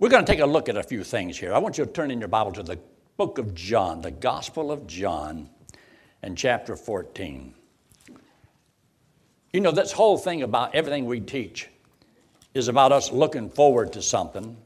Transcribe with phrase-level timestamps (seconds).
[0.00, 1.52] We're going to take a look at a few things here.
[1.52, 2.78] I want you to turn in your Bible to the
[3.16, 5.50] book of John, the Gospel of John,
[6.22, 7.52] and chapter 14.
[9.52, 11.68] You know, this whole thing about everything we teach
[12.54, 14.56] is about us looking forward to something.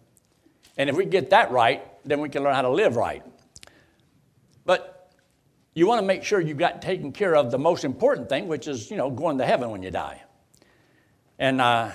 [0.76, 3.22] And if we get that right, then we can learn how to live right.
[4.66, 5.14] But
[5.72, 8.68] you want to make sure you've got taken care of the most important thing, which
[8.68, 10.20] is, you know, going to heaven when you die.
[11.38, 11.90] And uh,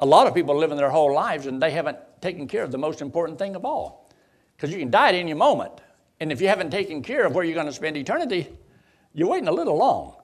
[0.00, 2.78] a lot of people living their whole lives and they haven't taken care of the
[2.78, 4.10] most important thing of all.
[4.56, 5.72] Because you can die at any moment.
[6.20, 8.48] And if you haven't taken care of where you're going to spend eternity,
[9.14, 10.16] you're waiting a little long.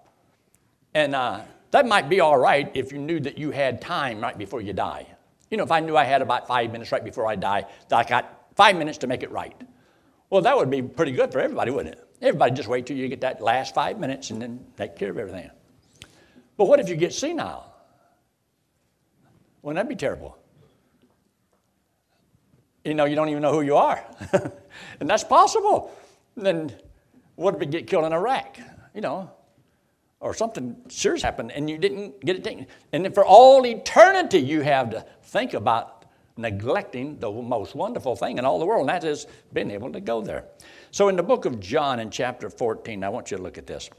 [0.92, 4.37] And uh, that might be all right if you knew that you had time right
[4.37, 5.06] before you die.
[5.51, 7.96] You know, if I knew I had about five minutes right before I die, that
[7.96, 9.54] I got five minutes to make it right.
[10.30, 12.09] Well, that would be pretty good for everybody, wouldn't it?
[12.20, 15.18] Everybody just wait till you get that last five minutes and then take care of
[15.18, 15.51] everything.
[16.56, 17.73] But what if you get senile?
[19.62, 20.37] Wouldn't that be terrible?
[22.84, 24.05] You know, you don't even know who you are.
[25.01, 25.91] and that's possible.
[26.37, 26.73] Then
[27.37, 28.59] what if we get killed in Iraq?
[28.95, 29.30] You know,
[30.21, 32.66] or something serious happened and you didn't get it taken.
[32.93, 36.04] And for all eternity, you have to think about
[36.37, 40.01] neglecting the most wonderful thing in all the world, and that is being able to
[40.01, 40.45] go there.
[40.91, 43.66] So in the book of John, in chapter 14, I want you to look at
[43.66, 43.91] this.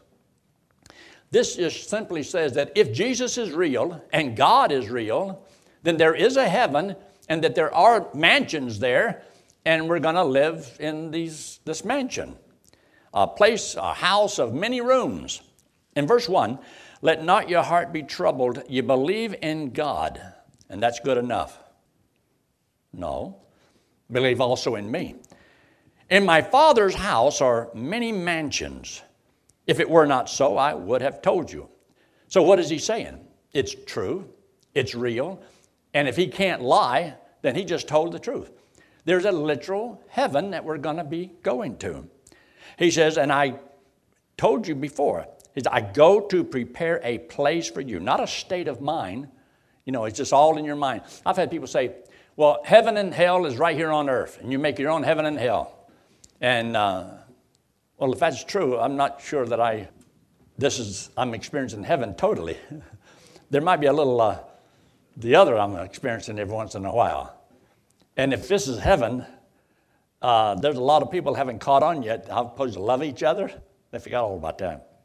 [1.31, 5.45] This just simply says that if Jesus is real and God is real,
[5.83, 6.95] then there is a heaven
[7.29, 9.23] and that there are mansions there,
[9.65, 12.35] and we're going to live in these, this mansion.
[13.13, 15.41] A place, a house of many rooms.
[15.95, 16.59] In verse 1,
[17.01, 18.63] let not your heart be troubled.
[18.67, 20.21] You believe in God,
[20.69, 21.57] and that's good enough.
[22.93, 23.37] No,
[24.11, 25.15] believe also in me.
[26.09, 29.01] In my Father's house are many mansions.
[29.65, 31.67] If it were not so, I would have told you.
[32.27, 33.19] So, what is he saying?
[33.53, 34.29] It's true,
[34.73, 35.41] it's real,
[35.95, 38.51] and if he can't lie, then he just told the truth.
[39.05, 42.09] There's a literal heaven that we're going to be going to.
[42.77, 43.59] He says, and I
[44.35, 45.25] told you before,
[45.71, 49.29] I go to prepare a place for you, not a state of mind.
[49.85, 51.03] You know, it's just all in your mind.
[51.25, 51.95] I've had people say,
[52.35, 55.25] well, heaven and hell is right here on earth, and you make your own heaven
[55.25, 55.87] and hell.
[56.41, 57.05] And, uh,
[57.97, 59.87] well, if that's true, I'm not sure that I,
[60.57, 62.57] this is, I'm experiencing heaven totally.
[63.49, 64.39] there might be a little uh,
[65.17, 67.35] the other I'm experiencing every once in a while.
[68.17, 69.25] And if this is heaven,
[70.21, 73.23] uh, there's a lot of people haven't caught on yet how supposed to love each
[73.23, 73.51] other.
[73.91, 74.95] They forgot all about that.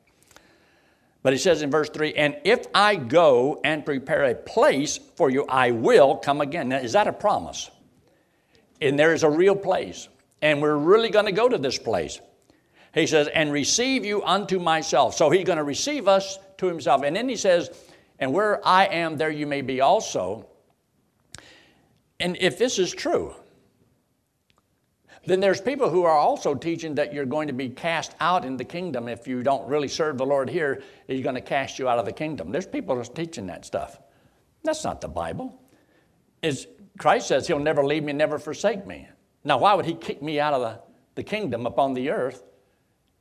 [1.22, 5.30] But he says in verse 3 And if I go and prepare a place for
[5.30, 6.70] you, I will come again.
[6.70, 7.70] Now, is that a promise?
[8.80, 10.08] And there is a real place.
[10.42, 12.20] And we're really going to go to this place.
[12.94, 15.14] He says, And receive you unto myself.
[15.14, 17.02] So he's going to receive us to himself.
[17.02, 17.70] And then he says,
[18.20, 20.46] and where I am, there you may be also.
[22.20, 23.34] And if this is true,
[25.26, 28.56] then there's people who are also teaching that you're going to be cast out in
[28.56, 31.88] the kingdom if you don't really serve the Lord here, he's going to cast you
[31.88, 32.52] out of the kingdom.
[32.52, 33.98] There's people who's teaching that stuff.
[34.62, 35.60] That's not the Bible.
[36.42, 36.66] Is
[36.98, 39.08] Christ says he'll never leave me, never forsake me.
[39.44, 40.80] Now, why would he kick me out of the,
[41.14, 42.42] the kingdom upon the earth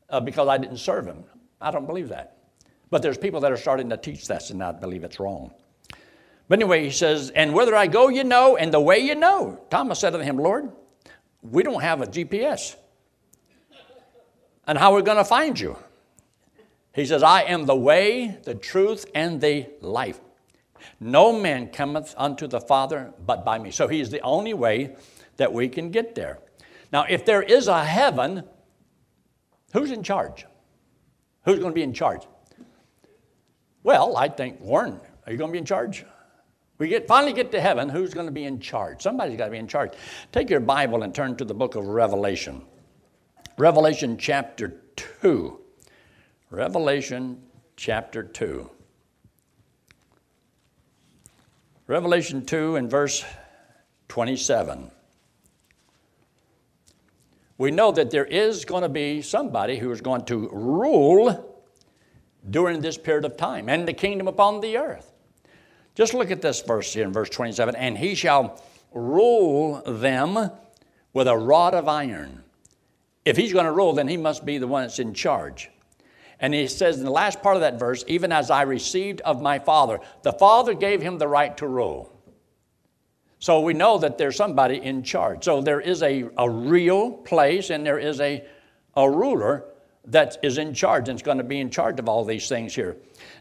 [0.09, 1.23] uh, because I didn't serve him?
[1.61, 2.38] I don't believe that.
[2.89, 5.51] But there's people that are starting to teach this and not believe it's wrong.
[6.47, 9.61] But anyway, he says, And whither I go, you know, and the way you know.
[9.69, 10.72] Thomas said to him, Lord,
[11.44, 12.75] we don't have a GPS.
[14.67, 15.77] And how are we going to find you?
[16.94, 20.19] He says, I am the way, the truth, and the life.
[21.00, 23.71] No man cometh unto the Father but by me.
[23.71, 24.95] So he is the only way
[25.38, 26.39] that we can get there.
[26.91, 28.44] Now, if there is a heaven,
[29.73, 30.45] who's in charge?
[31.45, 32.23] Who's going to be in charge?
[33.89, 36.05] Well, I think, Warren, are you going to be in charge?
[36.77, 39.01] We get, finally get to heaven, who's going to be in charge?
[39.01, 39.94] Somebody's got to be in charge.
[40.31, 42.61] Take your Bible and turn to the book of Revelation.
[43.57, 45.59] Revelation chapter 2.
[46.51, 47.41] Revelation
[47.77, 48.69] chapter 2.
[51.88, 53.25] Revelation 2 and verse
[54.07, 54.91] 27.
[57.57, 61.49] We know that there is going to be somebody who is going to rule
[62.50, 65.12] during this period of time and the kingdom upon the earth.
[65.95, 68.62] Just look at this verse here in verse 27 and he shall
[68.94, 70.51] rule them
[71.13, 72.44] with a rod of iron.
[73.25, 75.69] If he's going to rule, then he must be the one that's in charge.
[76.39, 79.41] And he says in the last part of that verse, even as I received of
[79.41, 82.15] my Father, the Father gave him the right to rule.
[83.39, 85.45] So we know that there's somebody in charge.
[85.45, 88.44] So there is a, a real place and there is a,
[88.95, 89.65] a ruler
[90.06, 92.74] that is in charge and is going to be in charge of all these things
[92.74, 92.98] here.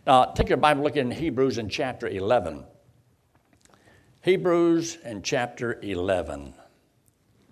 [0.07, 2.65] Now, take your Bible, look in Hebrews in chapter 11.
[4.23, 6.55] Hebrews in chapter 11.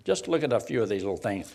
[0.03, 1.53] just look at a few of these little things.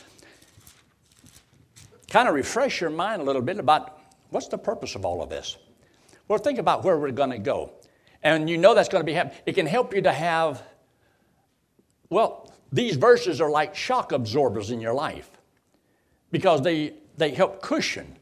[2.11, 4.01] Kind of refresh your mind a little bit about
[4.31, 5.57] what's the purpose of all of this.
[6.29, 7.73] Well, think about where we're going to go.
[8.23, 9.39] And you know that's going to be happening.
[9.47, 10.63] It can help you to have,
[12.11, 15.31] well, these verses are like shock absorbers in your life
[16.31, 18.17] because they, they help cushion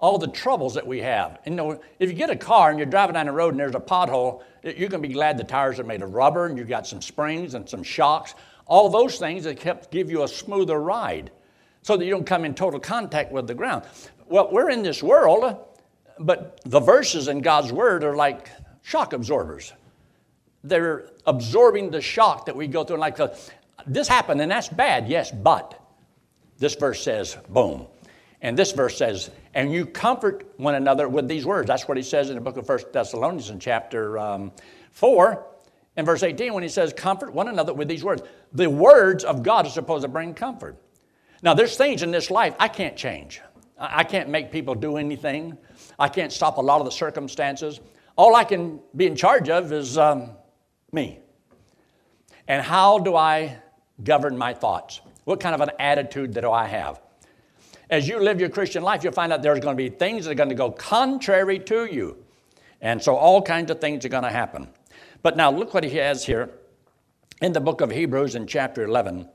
[0.00, 1.40] all the troubles that we have.
[1.44, 3.60] And, you know, if you get a car and you're driving down the road and
[3.60, 6.56] there's a pothole, you're going to be glad the tires are made of rubber and
[6.56, 8.34] you've got some springs and some shocks.
[8.66, 11.30] All those things that help give you a smoother ride
[11.82, 13.84] so that you don't come in total contact with the ground.
[14.26, 15.56] Well, we're in this world,
[16.20, 18.50] but the verses in God's Word are like
[18.82, 19.72] shock absorbers.
[20.62, 22.96] They're absorbing the shock that we go through.
[22.96, 23.28] And Like, uh,
[23.86, 25.80] this happened and that's bad, yes, but
[26.58, 27.86] this verse says, boom.
[28.40, 31.66] And this verse says, and you comfort one another with these words.
[31.66, 34.52] That's what he says in the book of First Thessalonians in chapter um,
[34.92, 35.44] 4
[35.96, 38.22] and verse 18 when he says, comfort one another with these words.
[38.52, 40.76] The words of God are supposed to bring comfort.
[41.42, 43.40] Now, there's things in this life I can't change.
[43.76, 45.56] I can't make people do anything.
[45.98, 47.80] I can't stop a lot of the circumstances.
[48.16, 50.30] All I can be in charge of is um,
[50.92, 51.20] me.
[52.48, 53.58] And how do I
[54.02, 55.00] govern my thoughts?
[55.24, 57.00] What kind of an attitude do I have?
[57.90, 60.32] As you live your Christian life, you'll find out there's going to be things that
[60.32, 62.16] are going to go contrary to you.
[62.80, 64.68] And so all kinds of things are going to happen.
[65.22, 66.50] But now look what he has here
[67.40, 69.28] in the book of Hebrews in chapter 11.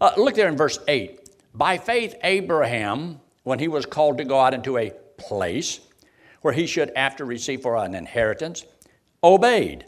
[0.00, 1.28] Uh, look there in verse 8.
[1.54, 5.80] By faith, Abraham, when he was called to go out into a place
[6.42, 8.64] where he should after receive for an inheritance,
[9.24, 9.86] obeyed.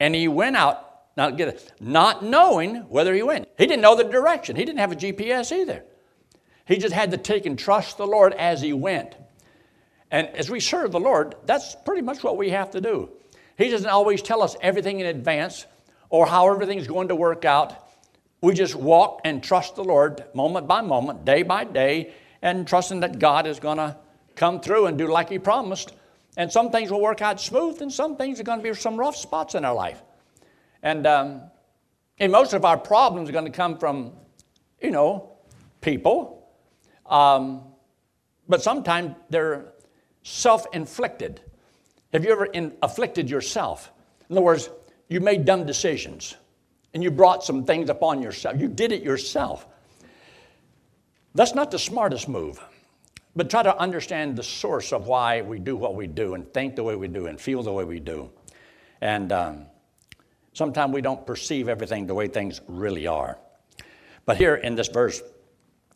[0.00, 0.84] And he went out
[1.16, 3.48] now, get it, not knowing whether he went.
[3.56, 4.56] He didn't know the direction.
[4.56, 5.84] He didn't have a GPS either.
[6.66, 9.14] He just had to take and trust the Lord as he went.
[10.10, 13.10] And as we serve the Lord, that's pretty much what we have to do.
[13.58, 15.66] He doesn't always tell us everything in advance
[16.08, 17.88] or how everything's going to work out.
[18.40, 22.12] We just walk and trust the Lord moment by moment, day by day,
[22.42, 23.96] and trusting that God is going to
[24.36, 25.92] come through and do like He promised.
[26.36, 28.96] And some things will work out smooth, and some things are going to be some
[28.96, 30.02] rough spots in our life.
[30.82, 31.42] And, um,
[32.18, 34.12] and most of our problems are going to come from,
[34.80, 35.32] you know,
[35.80, 36.43] people.
[37.06, 37.62] Um,
[38.48, 39.72] but sometimes they're
[40.22, 41.40] self inflicted.
[42.12, 43.90] Have you ever in, afflicted yourself?
[44.28, 44.70] In other words,
[45.08, 46.36] you made dumb decisions
[46.92, 48.60] and you brought some things upon yourself.
[48.60, 49.66] You did it yourself.
[51.34, 52.62] That's not the smartest move.
[53.36, 56.76] But try to understand the source of why we do what we do and think
[56.76, 58.30] the way we do and feel the way we do.
[59.00, 59.66] And um,
[60.54, 63.38] Sometimes we don't perceive everything the way things really are.
[64.24, 65.20] But here in this verse,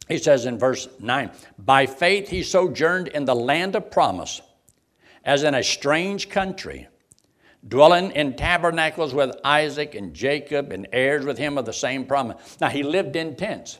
[0.08, 4.40] he says in verse 9, By faith he sojourned in the land of promise,
[5.24, 6.88] as in a strange country,
[7.66, 12.58] dwelling in tabernacles with Isaac and Jacob and heirs with him of the same promise.
[12.60, 13.78] Now he lived in tents.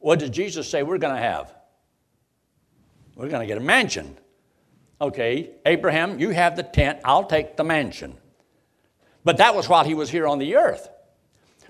[0.00, 1.54] What did Jesus say we're going to have?
[3.14, 4.16] We're going to get a mansion.
[5.00, 8.16] Okay, Abraham, you have the tent, I'll take the mansion.
[9.24, 10.88] But that was while he was here on the earth.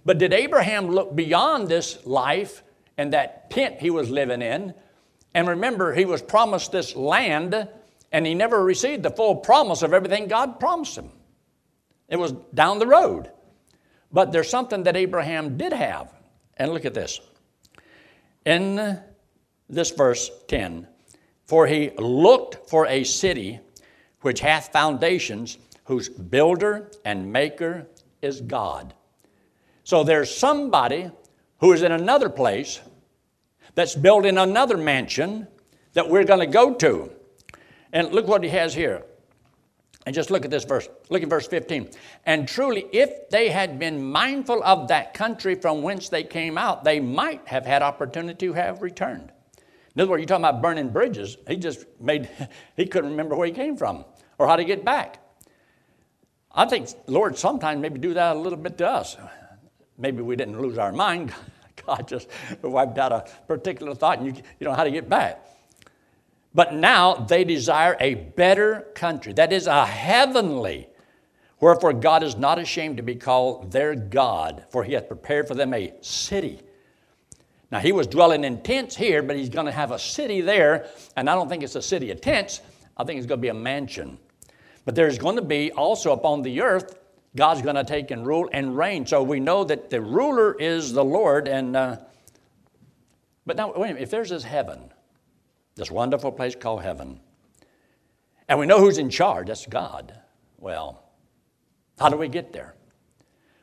[0.04, 2.62] But did Abraham look beyond this life
[2.98, 4.74] and that tent he was living in?
[5.34, 7.68] And remember, he was promised this land
[8.12, 11.10] and he never received the full promise of everything God promised him.
[12.08, 13.30] It was down the road.
[14.10, 16.12] But there's something that Abraham did have.
[16.56, 17.20] And look at this.
[18.44, 18.99] In
[19.68, 20.88] this verse 10,
[21.44, 23.61] for he looked for a city
[24.23, 27.87] which hath foundations whose builder and maker
[28.23, 28.94] is God.
[29.84, 31.11] So there's somebody
[31.60, 32.80] who is in another place
[33.74, 35.46] that's building another mansion
[35.92, 37.10] that we're going to go to.
[37.92, 39.04] And look what he has here.
[40.06, 40.88] And just look at this verse.
[41.10, 41.90] Look at verse 15.
[42.24, 46.84] And truly, if they had been mindful of that country from whence they came out,
[46.84, 49.32] they might have had opportunity to have returned.
[49.94, 51.36] In other words, you're talking about burning bridges.
[51.48, 52.28] He just made,
[52.76, 54.04] he couldn't remember where he came from
[54.38, 55.18] or how to get back.
[56.52, 59.16] I think Lord sometimes maybe do that a little bit to us.
[59.99, 61.35] Maybe we didn't lose our mind.
[61.87, 62.28] God just
[62.62, 65.45] wiped out a particular thought and you, you know how to get back.
[66.55, 70.88] But now they desire a better country, that is a heavenly.
[71.61, 75.55] Wherefore God is not ashamed to be called their God, for he hath prepared for
[75.55, 76.61] them a city.
[77.71, 80.87] Now he was dwelling in tents here, but he's going to have a city there,
[81.17, 82.61] and I don't think it's a city of tents.
[82.97, 84.19] I think it's going to be a mansion.
[84.85, 86.99] But there's going to be also upon the earth,
[87.38, 89.07] God's going to take and rule and reign.
[89.07, 91.47] So we know that the ruler is the Lord.
[91.49, 91.97] And uh,
[93.47, 94.92] but now, wait a minute, if there's this heaven,
[95.76, 97.21] this wonderful place called heaven,
[98.49, 100.12] and we know who's in charge, that's God.
[100.59, 101.02] Well,
[101.99, 102.75] how do we get there?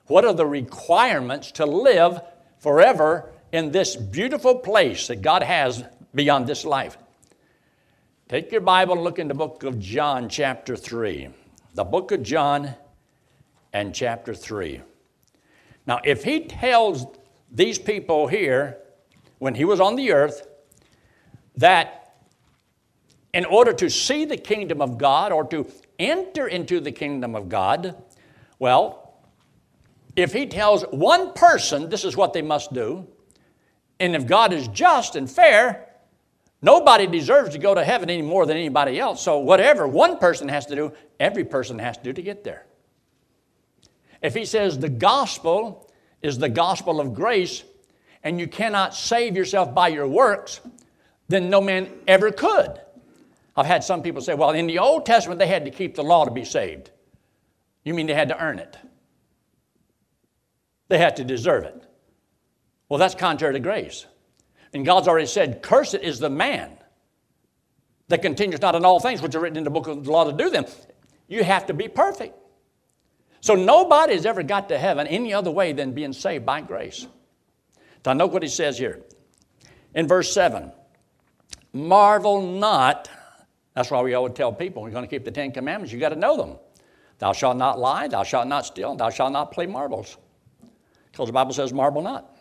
[0.08, 2.22] What are the requirements to live
[2.60, 5.84] forever in this beautiful place that God has
[6.15, 6.98] beyond this life.
[8.27, 11.29] Take your Bible and look in the book of John, chapter 3.
[11.75, 12.74] The book of John
[13.75, 14.82] and chapter 3.
[15.86, 17.08] Now, if he tells
[17.51, 18.77] these people here,
[19.39, 20.48] when he was on the earth,
[21.58, 22.15] that
[23.34, 27.50] in order to see the kingdom of God or to enter into the kingdom of
[27.50, 28.01] God,
[28.60, 29.20] well,
[30.15, 33.05] if he tells one person this is what they must do,
[34.00, 35.89] and if God is just and fair,
[36.62, 39.22] nobody deserves to go to heaven any more than anybody else.
[39.22, 42.67] So, whatever one person has to do, every person has to do to get there.
[44.25, 45.88] If he says the gospel
[46.24, 47.63] is the gospel of grace,
[48.24, 50.62] and you cannot save yourself by your works,
[51.27, 52.82] then no man ever could.
[53.55, 56.03] I've had some people say, well, in the Old Testament, they had to keep the
[56.03, 56.89] law to be saved.
[57.84, 58.75] You mean they had to earn it?
[60.88, 61.84] They had to deserve it.
[62.89, 64.08] Well, that's contrary to grace.
[64.74, 66.75] And God's already said, Cursed is the man
[68.08, 70.24] that continues not in all things which are written in the book of the law
[70.24, 70.65] to do them.
[71.27, 72.36] You have to be perfect.
[73.45, 77.05] So nobody's ever got to heaven any other way than being saved by grace.
[78.03, 79.03] Now, note what he says here
[79.93, 80.71] in verse 7
[81.71, 83.07] Marvel not.
[83.75, 86.09] That's why we always tell people, we're going to keep the Ten Commandments, you got
[86.09, 86.57] to know them.
[87.19, 90.17] Thou shalt not lie, thou shalt not steal, thou shalt not play marbles.
[91.11, 92.35] Because the Bible says, marvel not.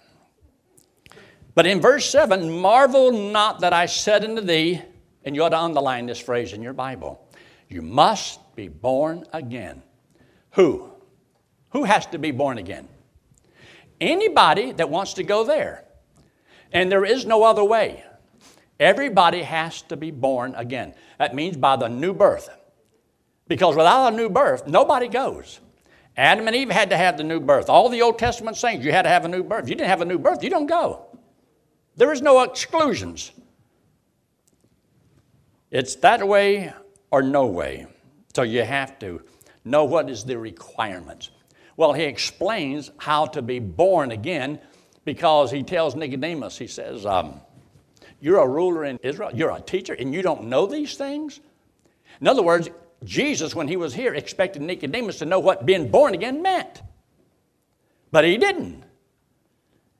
[1.55, 4.81] But in verse 7, marvel not that I said unto thee,
[5.23, 7.29] and you ought to underline this phrase in your Bible,
[7.69, 9.83] you must be born again.
[10.53, 10.94] Who?
[11.75, 12.89] Who has to be born again?
[14.01, 15.85] Anybody that wants to go there.
[16.73, 18.05] And there is no other way.
[18.81, 20.95] Everybody has to be born again.
[21.19, 22.49] That means by the new birth.
[23.47, 25.61] Because without a new birth, nobody goes.
[26.17, 27.69] Adam and Eve had to have the new birth.
[27.69, 29.65] All the Old Testament saints, you had to have a new birth.
[29.65, 31.07] If you didn't have a new birth, you don't go.
[31.97, 33.33] There is no exclusions.
[35.71, 36.73] It's that way
[37.11, 37.87] or no way.
[38.35, 39.23] So you have to
[39.65, 41.31] know what is the requirements.
[41.77, 44.61] Well, he explains how to be born again
[45.05, 47.41] because he tells Nicodemus, he says, um,
[48.21, 51.41] You're a ruler in Israel, you're a teacher, and you don't know these things?
[52.21, 52.71] In other words,
[53.03, 56.83] Jesus, when he was here, expected Nicodemus to know what being born again meant.
[58.11, 58.85] But he didn't.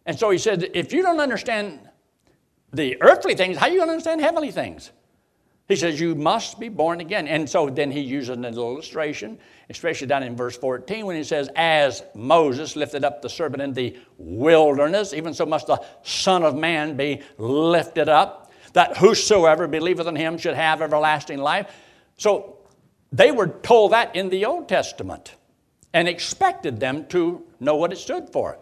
[0.07, 1.81] And so he said, if you don't understand
[2.73, 4.91] the earthly things, how are you going to understand heavenly things?
[5.67, 7.27] He says, You must be born again.
[7.27, 9.39] And so then he uses an illustration,
[9.71, 13.73] especially down in verse 14 when he says, As Moses lifted up the serpent in
[13.73, 20.07] the wilderness, even so must the Son of Man be lifted up, that whosoever believeth
[20.07, 21.75] in him should have everlasting life.
[22.19, 22.59] So
[23.13, 25.37] they were told that in the Old Testament
[25.93, 28.59] and expected them to know what it stood for.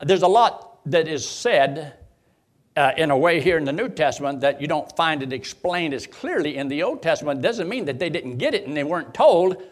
[0.00, 1.94] There's a lot that is said
[2.76, 5.94] uh, in a way here in the New Testament that you don't find it explained
[5.94, 7.40] as clearly in the Old Testament.
[7.40, 9.62] Doesn't mean that they didn't get it and they weren't told.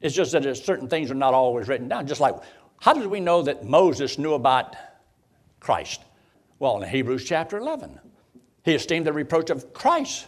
[0.00, 2.06] It's just that certain things are not always written down.
[2.06, 2.34] Just like,
[2.80, 4.76] how did we know that Moses knew about
[5.60, 6.02] Christ?
[6.58, 7.98] Well, in Hebrews chapter 11,
[8.64, 10.26] he esteemed the reproach of Christ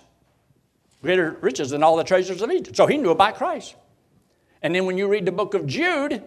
[1.03, 2.77] greater riches than all the treasures of Egypt.
[2.77, 3.77] So he knew about Christ.
[4.63, 6.23] And then when you read the book of Jude,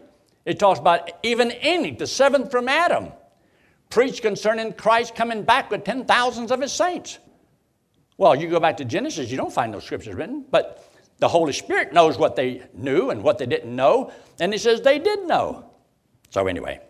[0.46, 3.12] it talks about even Enoch, the seventh from Adam,
[3.92, 7.20] preached concerning Christ coming back with ten thousands of his saints.
[8.18, 11.54] Well, you go back to Genesis, you don't find those scriptures written, but the Holy
[11.54, 15.28] Spirit knows what they knew and what they didn't know, and he says they did
[15.28, 15.72] know.
[16.32, 16.82] So, anyway,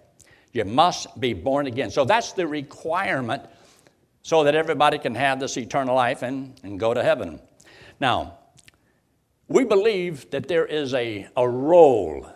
[0.53, 1.89] you must be born again.
[1.89, 3.43] So, that's the requirement
[4.21, 7.39] so that everybody can have this eternal life and, and go to heaven.
[7.99, 8.37] Now,
[9.47, 12.29] we believe that there is a, a roll.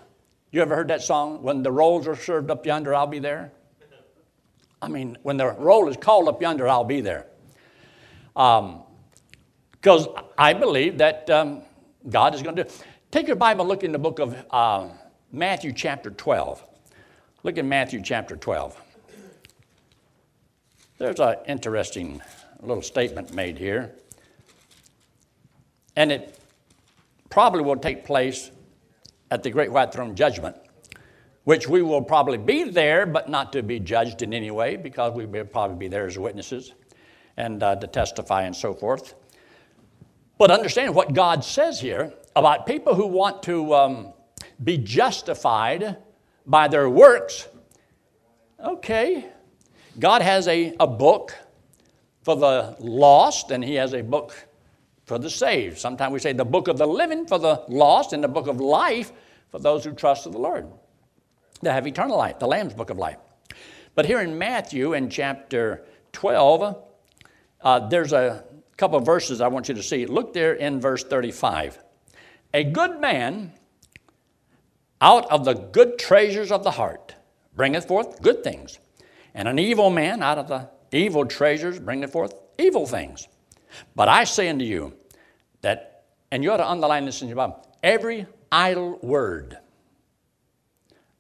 [0.52, 1.44] You ever heard that song?
[1.44, 3.52] When the rolls are served up yonder, I'll be there.
[4.82, 7.28] I mean, when the roll is called up yonder, I'll be there.
[8.34, 11.62] Because um, I believe that um,
[12.10, 12.70] God is going to do.
[13.12, 14.90] Take your Bible, look in the book of uh,
[15.32, 16.64] Matthew, chapter 12.
[17.44, 18.82] Look at Matthew, chapter 12.
[20.98, 22.22] There's an interesting
[22.62, 23.96] little statement made here.
[25.96, 26.40] And it
[27.30, 28.52] probably will take place
[29.32, 30.56] at the great white throne judgment,
[31.46, 35.14] which we will probably be there, but not to be judged in any way, because
[35.14, 36.74] we will probably be there as witnesses
[37.38, 39.14] and uh, to testify and so forth.
[40.38, 44.14] But understand what God says here about people who want to um,
[44.64, 45.98] be justified
[46.46, 47.48] by their works.
[48.64, 49.26] Okay,
[50.00, 51.36] God has a, a book
[52.24, 54.36] for the lost, and He has a book
[55.06, 55.78] for the saved.
[55.78, 58.60] Sometimes we say the book of the living for the lost and the book of
[58.60, 59.12] life
[59.52, 60.68] for those who trust in the Lord.
[61.62, 63.18] They have eternal life, the Lamb's book of life.
[63.96, 66.78] But here in Matthew, in chapter 12,
[67.62, 68.44] uh, there's a
[68.78, 70.06] couple of verses I want you to see.
[70.06, 71.80] Look there in verse 35.
[72.54, 73.54] A good man
[75.02, 77.16] out of the good treasures of the heart
[77.56, 78.80] bringeth forth good things,
[79.34, 83.28] and an evil man out of the evil treasures bringeth forth evil things.
[83.96, 84.94] But I say unto you
[85.62, 89.58] that, and you ought to underline this in your Bible, every idle word.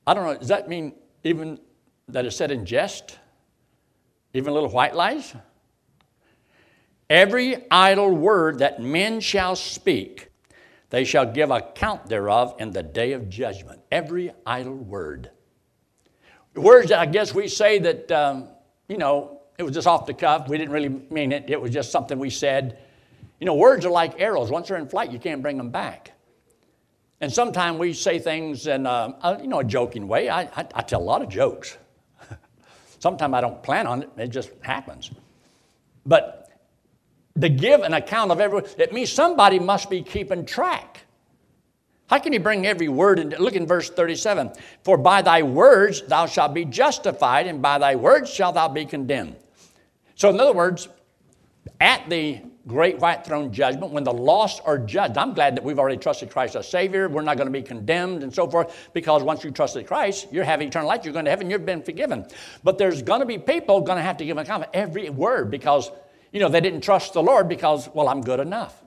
[0.07, 0.93] I don't know, does that mean
[1.23, 1.59] even
[2.09, 3.17] that is said in jest?
[4.33, 5.33] Even little white lies?
[7.09, 10.29] Every idle word that men shall speak,
[10.89, 13.81] they shall give account thereof in the day of judgment.
[13.91, 15.29] Every idle word.
[16.55, 18.47] Words that I guess we say that, um,
[18.87, 20.47] you know, it was just off the cuff.
[20.47, 21.49] We didn't really mean it.
[21.49, 22.79] It was just something we said.
[23.39, 24.49] You know, words are like arrows.
[24.49, 26.11] Once they're in flight, you can't bring them back.
[27.21, 30.29] And sometimes we say things in a, a you know, a joking way.
[30.29, 31.77] I, I, I tell a lot of jokes.
[32.99, 34.09] sometimes I don't plan on it.
[34.17, 35.11] It just happens.
[36.05, 36.49] But
[37.39, 41.01] to give an account of every, it means somebody must be keeping track.
[42.07, 43.29] How can you bring every word in?
[43.29, 44.51] Look in verse 37.
[44.83, 48.85] For by thy words thou shalt be justified, and by thy words shalt thou be
[48.85, 49.35] condemned.
[50.13, 50.87] So, in other words,
[51.81, 55.79] at the great white throne judgment, when the lost are judged, I'm glad that we've
[55.79, 57.07] already trusted Christ as Savior.
[57.07, 60.41] We're not going to be condemned and so forth, because once you trusted Christ, you
[60.41, 61.05] have eternal life.
[61.05, 61.49] You're going to heaven.
[61.49, 62.25] You've been forgiven.
[62.63, 65.51] But there's going to be people going to have to give account of every word
[65.51, 65.91] because
[66.35, 68.83] you know, they didn't trust the Lord because, well, I'm good enough.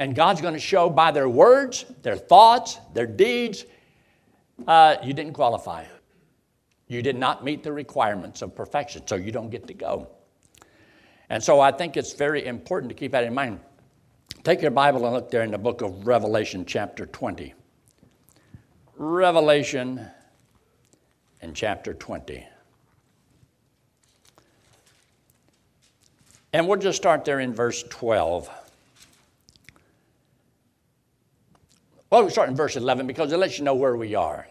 [0.00, 3.64] And God's going to show by their words, their thoughts, their deeds,
[4.66, 5.84] uh, you didn't qualify.
[6.88, 10.10] You did not meet the requirements of perfection, so you don't get to go.
[11.30, 13.60] And so I think it's very important to keep that in mind.
[14.42, 17.54] Take your Bible and look there in the book of Revelation, chapter 20.
[18.96, 20.06] Revelation
[21.40, 22.44] in chapter 20.
[26.52, 28.50] And we'll just start there in verse 12.
[32.10, 34.48] Well, we start in verse 11 because it lets you know where we are.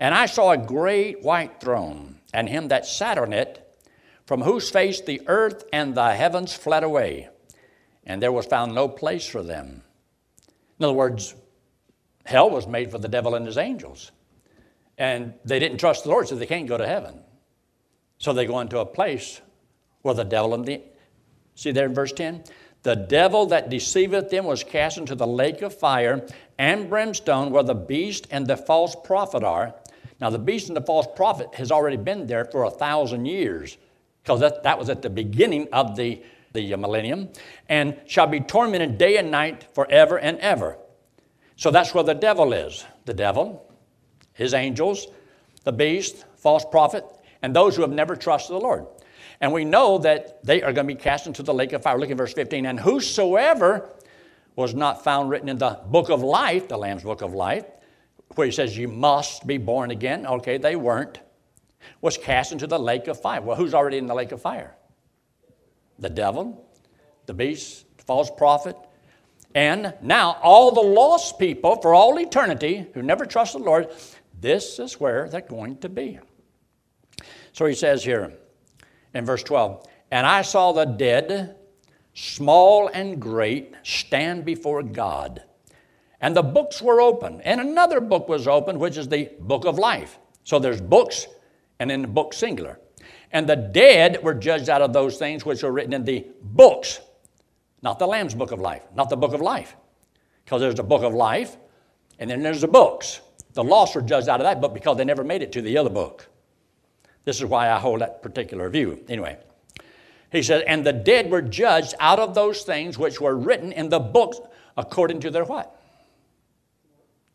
[0.00, 3.67] And I saw a great white throne, and him that sat on it,
[4.28, 7.30] from whose face the earth and the heavens fled away,
[8.04, 9.82] and there was found no place for them.
[10.78, 11.34] In other words,
[12.26, 14.12] hell was made for the devil and his angels.
[14.98, 17.20] And they didn't trust the Lord, so they can't go to heaven.
[18.18, 19.40] So they go into a place
[20.02, 20.82] where the devil and the,
[21.54, 22.44] see there in verse 10?
[22.82, 26.26] The devil that deceiveth them was cast into the lake of fire
[26.58, 29.74] and brimstone where the beast and the false prophet are.
[30.20, 33.78] Now, the beast and the false prophet has already been there for a thousand years
[34.28, 36.20] because that, that was at the beginning of the,
[36.52, 37.30] the uh, millennium
[37.70, 40.76] and shall be tormented day and night forever and ever.
[41.56, 42.84] So that's where the devil is.
[43.06, 43.72] The devil,
[44.34, 45.06] his angels,
[45.64, 47.06] the beast, false prophet,
[47.40, 48.84] and those who have never trusted the Lord.
[49.40, 51.98] And we know that they are going to be cast into the lake of fire.
[51.98, 52.66] Look at verse 15.
[52.66, 53.88] And whosoever
[54.56, 57.64] was not found written in the book of life, the Lamb's book of life,
[58.34, 60.26] where he says you must be born again.
[60.26, 61.18] Okay, they weren't.
[62.00, 63.40] Was cast into the lake of fire.
[63.40, 64.76] Well, who's already in the lake of fire?
[65.98, 66.66] The devil,
[67.26, 68.76] the beast, the false prophet.
[69.54, 73.88] And now, all the lost people for all eternity who never trust the Lord,
[74.40, 76.20] this is where they're going to be.
[77.52, 78.32] So he says here,
[79.14, 79.86] in verse 12.
[80.10, 81.56] And I saw the dead,
[82.14, 85.42] small and great, stand before God.
[86.20, 87.40] And the books were open.
[87.42, 90.18] And another book was opened, which is the book of life.
[90.44, 91.26] So there's books,
[91.78, 92.78] and in the book singular.
[93.32, 97.00] And the dead were judged out of those things which were written in the books,
[97.82, 99.76] not the Lamb's book of life, not the book of life.
[100.44, 101.56] Because there's a book of life,
[102.18, 103.20] and then there's the books.
[103.52, 105.76] The lost were judged out of that book because they never made it to the
[105.76, 106.28] other book.
[107.24, 109.04] This is why I hold that particular view.
[109.08, 109.36] Anyway,
[110.32, 113.88] he says, and the dead were judged out of those things which were written in
[113.88, 114.40] the books
[114.76, 115.78] according to their what?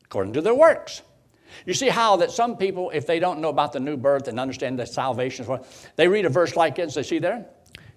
[0.06, 1.03] According to their works.
[1.66, 4.39] You see how that some people, if they don't know about the new birth and
[4.39, 7.46] understand the salvation, what they read a verse like this, they see there,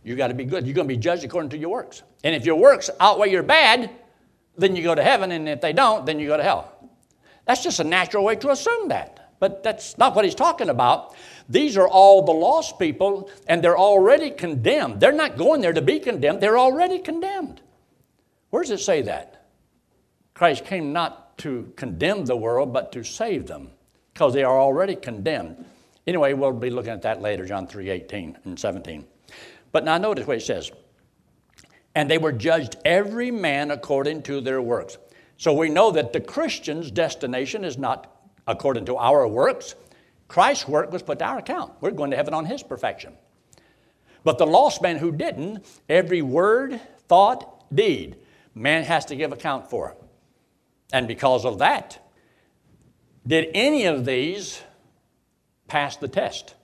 [0.05, 0.66] you got to be good.
[0.66, 2.03] You're going to be judged according to your works.
[2.23, 3.90] And if your works outweigh your bad,
[4.57, 6.73] then you go to heaven, and if they don't, then you go to hell.
[7.45, 9.33] That's just a natural way to assume that.
[9.38, 11.14] But that's not what he's talking about.
[11.49, 15.01] These are all the lost people, and they're already condemned.
[15.01, 17.61] They're not going there to be condemned, they're already condemned.
[18.51, 19.47] Where does it say that?
[20.35, 20.92] Christ came
[21.38, 23.70] to condemn the world, but to save them,
[24.12, 25.64] because they are already condemned.
[26.07, 29.05] Anyway, we'll be looking at that later, John 3 18 and 17.
[29.72, 30.70] But now notice what it says.
[31.94, 34.99] And they were judged every man according to their works.
[35.37, 38.11] So we know that the Christian's destination is not
[38.46, 39.75] according to our works.
[40.29, 41.72] Christ's work was put to our account.
[41.81, 43.14] We're going to heaven on his perfection.
[44.25, 48.16] But the lost man who didn't, every word, thought, deed,
[48.55, 49.96] man has to give account for.
[50.92, 51.99] And because of that,
[53.27, 54.62] did any of these
[55.68, 56.55] pass the test?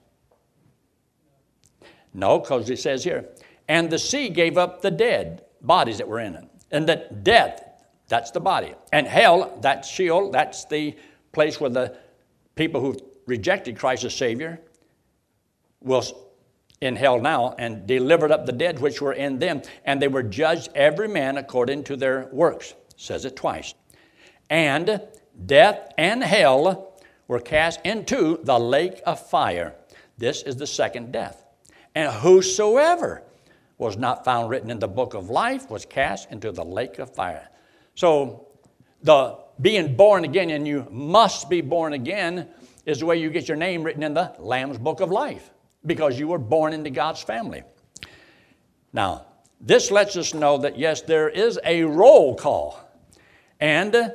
[2.13, 3.29] No, because it says here,
[3.67, 6.45] and the sea gave up the dead bodies that were in it.
[6.71, 7.63] And that death,
[8.07, 8.73] that's the body.
[8.91, 10.95] And hell, that's Sheol, that's the
[11.31, 11.97] place where the
[12.55, 14.59] people who rejected Christ as Savior
[15.81, 16.13] was
[16.81, 19.61] in hell now and delivered up the dead which were in them.
[19.85, 22.73] And they were judged every man according to their works.
[22.95, 23.73] Says it twice.
[24.53, 25.01] And
[25.47, 26.93] death and hell
[27.27, 29.73] were cast into the lake of fire.
[30.19, 31.43] This is the second death.
[31.95, 33.23] And whosoever
[33.79, 37.15] was not found written in the book of life was cast into the lake of
[37.15, 37.49] fire.
[37.95, 38.45] So
[39.01, 42.47] the being born again, and you must be born again,
[42.85, 45.49] is the way you get your name written in the Lamb's book of life
[45.83, 47.63] because you were born into God's family.
[48.93, 49.25] Now,
[49.59, 52.79] this lets us know that yes, there is a roll call,
[53.59, 54.13] and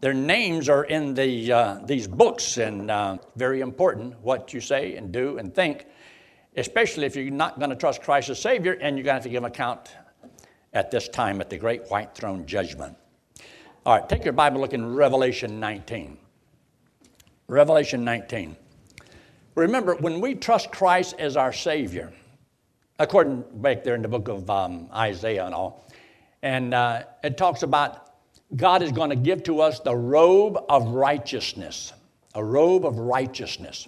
[0.00, 4.96] their names are in the, uh, these books, and uh, very important what you say
[4.96, 5.86] and do and think,
[6.56, 9.22] especially if you're not going to trust Christ as Savior and you're going to have
[9.24, 9.94] to give account
[10.72, 12.96] at this time at the great white throne judgment.
[13.84, 16.16] All right, take your Bible, look in Revelation 19.
[17.48, 18.56] Revelation 19.
[19.54, 22.12] Remember, when we trust Christ as our Savior,
[22.98, 25.86] according back there in the book of um, Isaiah and all,
[26.42, 28.09] and uh, it talks about
[28.56, 31.92] God is going to give to us the robe of righteousness,
[32.34, 33.86] a robe of righteousness.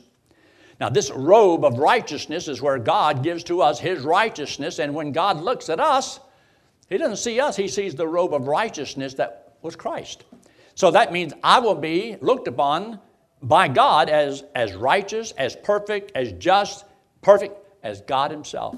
[0.81, 5.13] Now, this robe of righteousness is where God gives to us His righteousness, and when
[5.13, 6.21] God looks at us,
[6.89, 10.25] He doesn't see us, He sees the robe of righteousness that was Christ.
[10.75, 12.99] So that means I will be looked upon
[13.43, 16.85] by God as, as righteous, as perfect, as just,
[17.21, 18.77] perfect as God Himself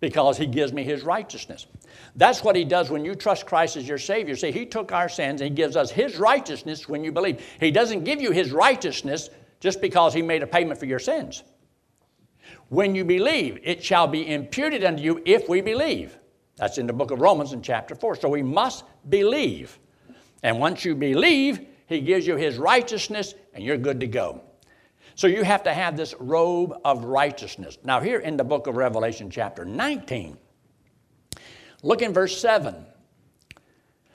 [0.00, 1.66] because He gives me His righteousness.
[2.16, 4.36] That's what He does when you trust Christ as your Savior.
[4.36, 7.44] See, He took our sins and He gives us His righteousness when you believe.
[7.60, 9.28] He doesn't give you His righteousness
[9.60, 11.44] just because He made a payment for your sins.
[12.68, 16.18] When you believe, it shall be imputed unto you if we believe.
[16.56, 18.16] That's in the book of Romans in chapter 4.
[18.16, 19.78] So we must believe.
[20.42, 24.42] And once you believe, he gives you His righteousness, and you're good to go.
[25.14, 27.78] So you have to have this robe of righteousness.
[27.84, 30.36] Now, here in the book of Revelation, chapter 19,
[31.82, 32.74] look in verse 7.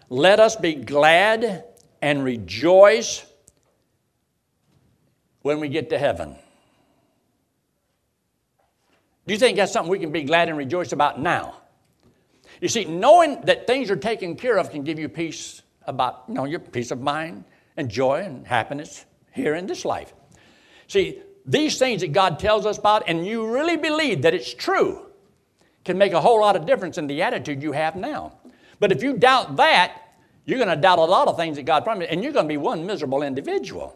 [0.10, 1.66] Let us be glad
[2.02, 3.26] and rejoice
[5.42, 6.36] when we get to heaven.
[9.26, 11.58] Do you think that's something we can be glad and rejoice about now?
[12.60, 16.34] You see, knowing that things are taken care of can give you peace about, you
[16.34, 17.46] know, your peace of mind,
[17.78, 20.14] and joy and happiness here in this life.
[20.88, 25.11] See, these things that God tells us about, and you really believe that it's true,
[25.84, 28.34] can make a whole lot of difference in the attitude you have now.
[28.80, 29.98] But if you doubt that,
[30.46, 32.50] you're going to doubt a lot of things that God promised, and you're going to
[32.50, 33.96] be one miserable individual.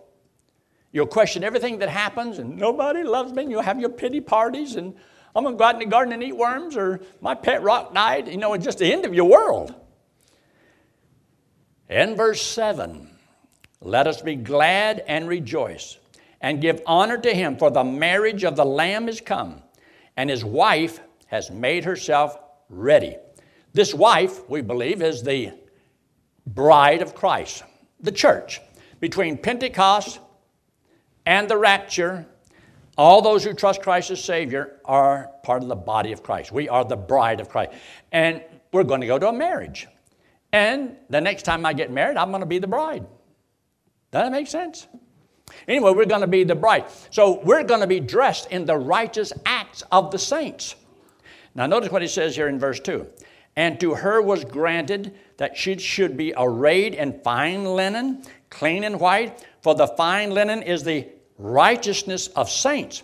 [0.92, 4.76] You'll question everything that happens, and nobody loves me, and you'll have your pity parties,
[4.76, 4.96] and
[5.36, 7.94] I'm going to go out in the garden and eat worms, or my pet rock
[7.94, 8.28] died.
[8.28, 9.76] You know, it's just the end of your world.
[11.90, 13.10] In verse 7,
[13.82, 15.98] let us be glad and rejoice
[16.42, 19.62] and give honor to him, for the marriage of the Lamb is come,
[20.16, 22.38] and his wife has made herself
[22.70, 23.18] ready.
[23.74, 25.52] This wife, we believe, is the
[26.48, 27.64] bride of Christ,
[28.00, 28.62] the church.
[29.00, 30.20] Between Pentecost
[31.26, 32.26] and the rapture,
[32.98, 36.52] all those who trust Christ as Savior are part of the body of Christ.
[36.52, 37.74] We are the bride of Christ.
[38.12, 39.88] And we're going to go to a marriage.
[40.54, 43.06] And the next time I get married, I'm going to be the bride.
[44.12, 44.88] Does that make sense?
[45.68, 46.86] Anyway, we're going to be the bride.
[47.10, 50.76] So we're going to be dressed in the righteous acts of the saints.
[51.56, 53.08] Now, notice what he says here in verse 2.
[53.56, 59.00] And to her was granted that she should be arrayed in fine linen, clean and
[59.00, 63.04] white, for the fine linen is the righteousness of saints.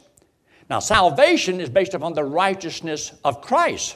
[0.69, 3.95] Now, salvation is based upon the righteousness of Christ.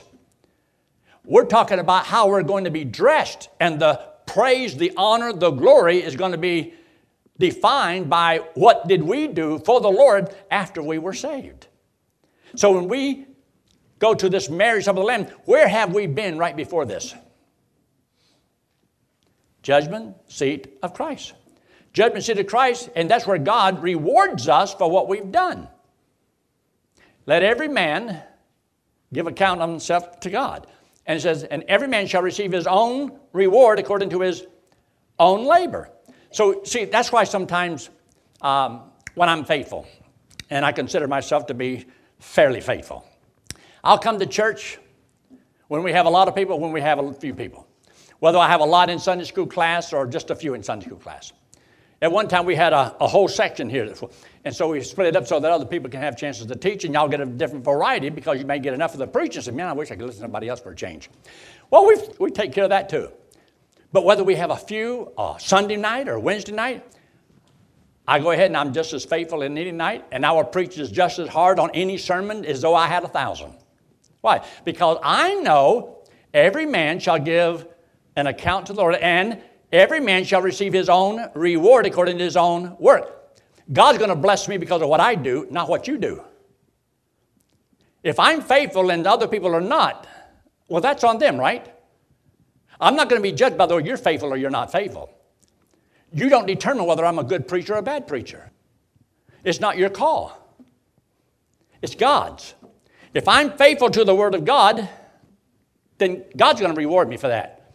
[1.26, 5.52] We're talking about how we're going to be dressed, and the praise, the honor, the
[5.52, 6.74] glory is going to be
[7.38, 11.68] defined by what did we do for the Lord after we were saved.
[12.56, 13.26] So when we
[14.06, 17.16] go to this marriage of the Lamb, where have we been right before this?
[19.64, 21.34] Judgment seat of Christ.
[21.92, 25.68] Judgment seat of Christ, and that's where God rewards us for what we've done.
[27.26, 28.22] Let every man
[29.12, 30.68] give account of himself to God.
[31.08, 34.46] And it says, and every man shall receive his own reward according to his
[35.18, 35.90] own labor.
[36.30, 37.90] So, see, that's why sometimes
[38.42, 38.82] um,
[39.16, 39.88] when I'm faithful,
[40.52, 41.86] and I consider myself to be
[42.20, 43.04] fairly faithful.
[43.86, 44.80] I'll come to church
[45.68, 47.68] when we have a lot of people, when we have a few people.
[48.18, 50.88] Whether I have a lot in Sunday school class or just a few in Sunday
[50.88, 51.34] school class.
[52.02, 53.94] At one time, we had a, a whole section here,
[54.44, 56.84] and so we split it up so that other people can have chances to teach,
[56.84, 59.38] and y'all get a different variety because you may get enough of the preaching.
[59.38, 61.12] And say, man, I wish I could listen to somebody else for a change.
[61.70, 63.12] Well, we we take care of that too.
[63.94, 66.84] But whether we have a few uh, Sunday night or Wednesday night,
[68.08, 70.76] I go ahead and I'm just as faithful in any night, and I will preach
[70.92, 73.54] just as hard on any sermon as though I had a thousand.
[74.26, 74.44] Why?
[74.64, 76.00] Because I know
[76.34, 77.68] every man shall give
[78.16, 79.40] an account to the Lord, and
[79.72, 83.36] every man shall receive his own reward according to his own work.
[83.72, 86.24] God's going to bless me because of what I do, not what you do.
[88.02, 90.08] If I'm faithful and other people are not,
[90.70, 91.72] well, that's on them, right?
[92.82, 95.12] I'm not going to be judged by whether you're faithful or you're not faithful.
[96.12, 98.50] You don't determine whether I'm a good preacher or a bad preacher.
[99.44, 100.36] It's not your call,
[101.84, 102.56] it's God's.
[103.16, 104.90] If I'm faithful to the Word of God,
[106.00, 107.72] then God's going to reward me for that.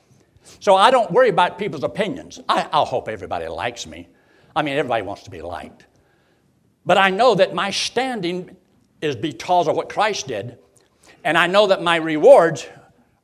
[0.61, 2.39] So I don't worry about people's opinions.
[2.47, 4.09] I, will hope everybody likes me.
[4.55, 5.87] I mean, everybody wants to be liked.
[6.85, 8.55] But I know that my standing
[9.01, 10.59] is because of what Christ did,
[11.25, 12.67] and I know that my rewards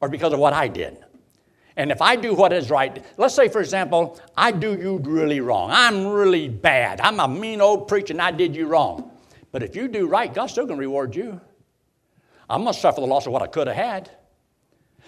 [0.00, 1.05] are because of what I did.
[1.76, 5.40] And if I do what is right, let's say, for example, I do you really
[5.40, 5.68] wrong.
[5.70, 7.02] I'm really bad.
[7.02, 9.11] I'm a mean old preacher and I did you wrong.
[9.52, 11.38] But if you do right, God's still going to reward you.
[12.49, 14.11] I'm going to suffer the loss of what I could have had.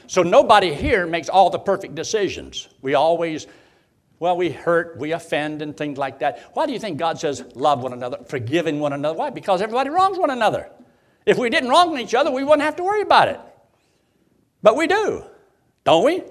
[0.07, 2.69] So nobody here makes all the perfect decisions.
[2.83, 3.47] We always,
[4.19, 6.51] well, we hurt, we offend, and things like that.
[6.55, 9.17] Why do you think God says love one another, forgiving one another?
[9.17, 9.31] Why?
[9.31, 10.71] Because everybody wrongs one another.
[11.27, 13.41] If we didn't wrong each other, we wouldn't have to worry about it.
[14.63, 15.25] But we do,
[15.85, 16.23] don't we?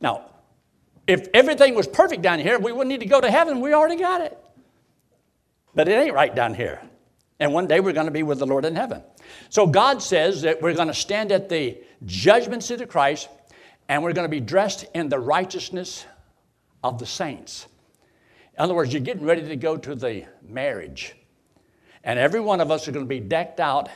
[0.00, 0.30] Now,
[1.06, 3.60] if everything was perfect down here, we wouldn't need to go to heaven.
[3.60, 4.38] We already got it.
[5.74, 6.80] But it ain't right down here.
[7.38, 9.02] And one day we're going to be with the Lord in heaven.
[9.48, 13.28] So God says that we're going to stand at the judgment seat of Christ
[13.88, 16.04] and we're going to be dressed in the righteousness
[16.82, 17.66] of the saints.
[18.54, 21.14] In other words, you're getting ready to go to the marriage.
[22.02, 23.88] And every one of us are going to be decked out.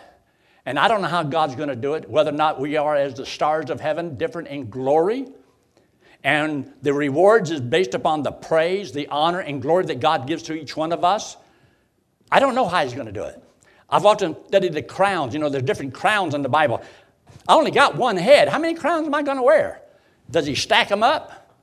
[0.66, 2.94] And I don't know how God's going to do it, whether or not we are
[2.94, 5.26] as the stars of heaven, different in glory
[6.22, 10.42] and the rewards is based upon the praise, the honor, and glory that God gives
[10.44, 11.36] to each one of us.
[12.30, 13.42] I don't know how He's going to do it.
[13.90, 15.34] I've often studied the crowns.
[15.34, 16.82] You know, there's different crowns in the Bible.
[17.48, 18.48] I only got one head.
[18.48, 19.82] How many crowns am I going to wear?
[20.30, 21.54] Does He stack them up?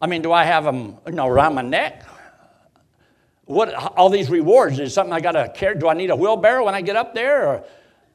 [0.00, 2.04] I mean, do I have them, you know, around my neck?
[3.44, 5.78] What all these rewards is something I got to carry?
[5.78, 7.64] Do I need a wheelbarrow when I get up there, or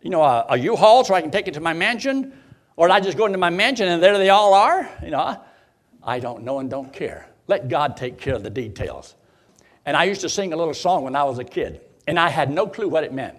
[0.01, 2.33] you know, a a U-Haul so I can take it to my mansion,
[2.75, 4.89] or I just go into my mansion and there they all are?
[5.01, 5.41] You know,
[6.03, 7.29] I don't know and don't care.
[7.47, 9.15] Let God take care of the details.
[9.85, 12.29] And I used to sing a little song when I was a kid, and I
[12.29, 13.37] had no clue what it meant.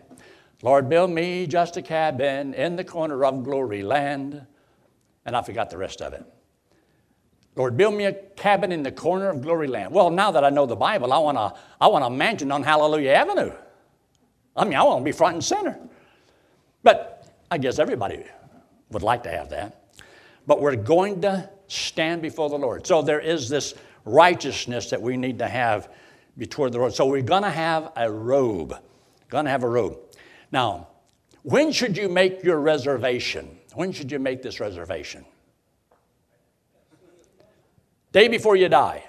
[0.63, 4.47] Lord, build me just a cabin in the corner of glory land.
[5.25, 6.25] And I forgot the rest of it.
[7.55, 9.93] Lord, build me a cabin in the corner of glory land.
[9.93, 12.63] Well, now that I know the Bible, I want a, I want a mansion on
[12.63, 13.53] Hallelujah Avenue.
[14.57, 15.79] I mean, I want to be front and center.
[16.83, 18.25] But I guess everybody
[18.91, 19.91] would like to have that.
[20.47, 22.87] But we're going to stand before the Lord.
[22.87, 25.89] So there is this righteousness that we need to have
[26.37, 26.95] before the Lord.
[26.95, 28.75] So we're going to have a robe.
[29.29, 29.99] Going to have a robe.
[30.51, 30.89] Now,
[31.43, 33.59] when should you make your reservation?
[33.75, 35.25] When should you make this reservation?
[38.13, 39.05] Day before you die.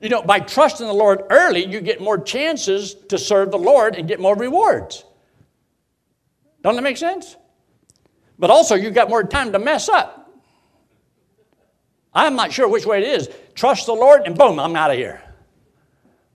[0.00, 3.96] You know, by trusting the Lord early, you get more chances to serve the Lord
[3.96, 5.04] and get more rewards.
[6.62, 7.36] Don't that make sense?
[8.38, 10.19] But also, you got more time to mess up.
[12.14, 13.30] I'm not sure which way it is.
[13.54, 15.22] Trust the Lord, and boom, I'm out of here.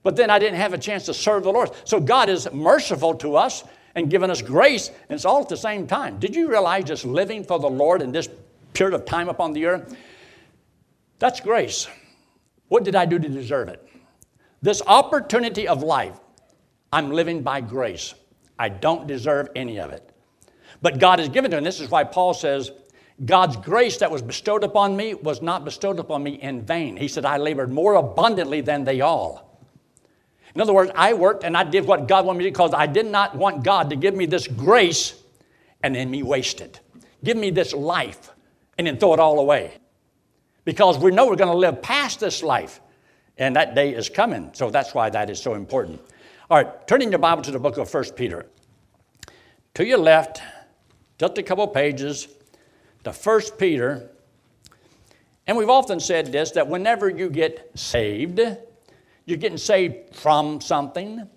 [0.02, 1.70] But then I didn't have a chance to serve the Lord.
[1.84, 5.56] So God is merciful to us and giving us grace, and it's all at the
[5.56, 6.18] same time.
[6.18, 8.28] Did you realize just living for the Lord in this
[8.72, 9.96] period of time upon the earth?
[11.18, 11.88] That's grace.
[12.68, 13.86] What did I do to deserve it?
[14.62, 16.18] This opportunity of life,
[16.92, 18.14] I'm living by grace.
[18.58, 20.10] I don't deserve any of it.
[20.82, 22.70] But God has given to me, and this is why Paul says,
[23.24, 26.96] God's grace that was bestowed upon me was not bestowed upon me in vain.
[26.96, 29.60] He said, I labored more abundantly than they all.
[30.54, 32.86] In other words, I worked and I did what God wanted me to because I
[32.86, 35.14] did not want God to give me this grace
[35.82, 36.80] and then me waste it.
[37.24, 38.30] Give me this life
[38.76, 39.78] and then throw it all away.
[40.64, 42.80] Because we know we're going to live past this life
[43.38, 44.50] and that day is coming.
[44.52, 46.00] So that's why that is so important.
[46.50, 48.46] All right, turning your Bible to the book of 1 Peter.
[49.74, 50.40] To your left,
[51.18, 52.28] just a couple pages,
[53.06, 54.10] to 1 Peter.
[55.46, 58.40] And we've often said this that whenever you get saved,
[59.24, 61.28] you're getting saved from something,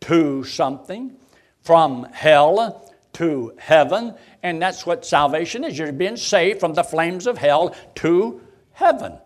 [0.00, 1.16] to something,
[1.60, 5.76] from hell to heaven, and that's what salvation is.
[5.76, 8.40] You're being saved from the flames of hell to
[8.72, 9.18] heaven.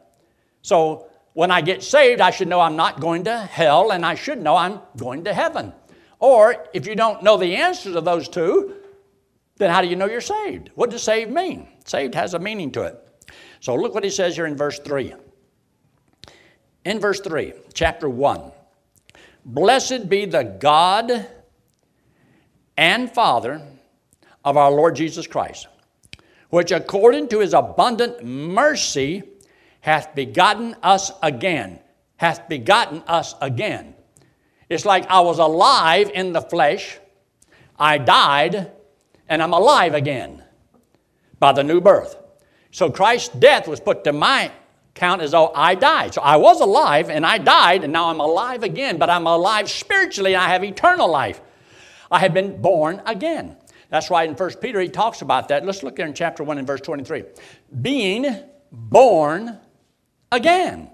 [0.63, 4.17] So when I get saved, I should know I'm not going to hell, and I
[4.17, 5.73] should know I'm going to heaven.
[6.19, 8.75] Or if you don't know the answer to those two,
[9.57, 10.71] then how do you know you're saved?
[10.75, 11.69] What does saved mean?
[11.85, 13.01] Saved has a meaning to it.
[13.61, 15.15] So look what he says here in verse 3.
[16.85, 18.53] In verse 3, chapter 1
[19.45, 21.27] Blessed be the God
[22.77, 23.63] and Father
[24.45, 25.69] of our Lord Jesus Christ,
[26.51, 29.23] which according to his abundant mercy
[29.81, 31.79] hath begotten us again.
[32.17, 33.95] Hath begotten us again.
[34.69, 36.99] It's like I was alive in the flesh,
[37.79, 38.73] I died,
[39.29, 40.43] and I'm alive again
[41.39, 42.17] by the new birth.
[42.71, 44.51] So Christ's death was put to my
[44.95, 46.15] count as though I died.
[46.15, 49.71] So I was alive and I died, and now I'm alive again, but I'm alive
[49.71, 51.41] spiritually and I have eternal life.
[52.11, 53.57] I have been born again.
[53.91, 55.65] That's why in 1 Peter he talks about that.
[55.65, 57.25] Let's look there in chapter 1 and verse 23.
[57.81, 58.37] Being
[58.73, 59.59] born
[60.33, 60.91] again.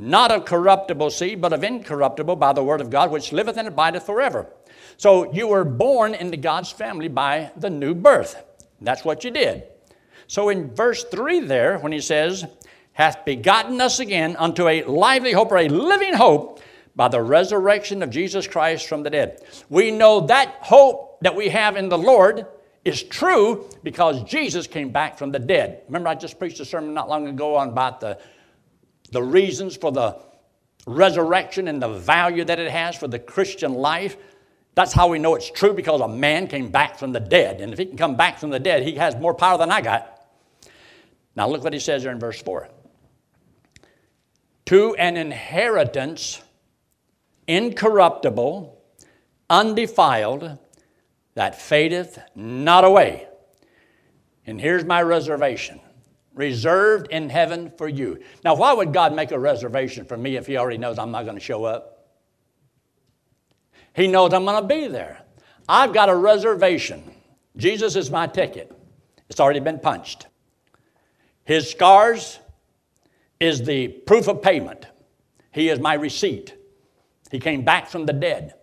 [0.00, 3.66] Not of corruptible seed, but of incorruptible by the word of God, which liveth and
[3.66, 4.46] abideth forever.
[4.96, 8.40] So you were born into God's family by the new birth.
[8.80, 9.64] That's what you did.
[10.28, 12.44] So in verse 3 there, when he says,
[12.92, 16.60] hath begotten us again unto a lively hope or a living hope
[16.94, 19.42] by the resurrection of Jesus Christ from the dead.
[19.68, 22.46] We know that hope that we have in the Lord
[22.84, 25.82] is true because Jesus came back from the dead.
[25.86, 28.18] Remember, I just preached a sermon not long ago on about the,
[29.10, 30.18] the reasons for the
[30.86, 34.16] resurrection and the value that it has for the Christian life.
[34.74, 37.60] That's how we know it's true because a man came back from the dead.
[37.60, 39.80] And if he can come back from the dead, he has more power than I
[39.80, 40.14] got.
[41.34, 42.68] Now, look what he says there in verse 4
[44.66, 46.42] To an inheritance
[47.46, 48.80] incorruptible,
[49.48, 50.58] undefiled,
[51.34, 53.26] that fadeth not away.
[54.46, 55.80] And here's my reservation
[56.38, 58.20] reserved in heaven for you.
[58.44, 61.24] Now, why would God make a reservation for me if He already knows I'm not
[61.24, 62.06] going to show up?
[63.92, 65.20] He knows I'm going to be there.
[65.68, 67.02] I've got a reservation.
[67.56, 68.72] Jesus is my ticket,
[69.28, 70.28] it's already been punched.
[71.44, 72.38] His scars
[73.40, 74.86] is the proof of payment.
[75.50, 76.54] He is my receipt.
[77.32, 78.54] He came back from the dead.